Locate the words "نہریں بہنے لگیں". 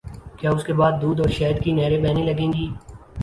1.71-2.51